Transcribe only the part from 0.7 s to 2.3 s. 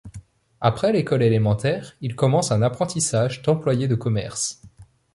l'école élémentaire, il